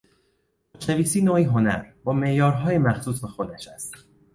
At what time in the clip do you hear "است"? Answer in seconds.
3.67-3.93